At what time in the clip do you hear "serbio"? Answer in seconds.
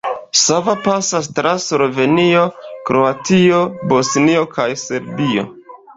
4.87-5.45